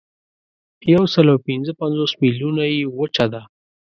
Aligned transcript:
یوسلاوپینځهپنځوس 0.93 2.11
میلیونه 2.21 2.63
یې 2.73 2.79
وچه 2.97 3.25
ده. 3.33 3.41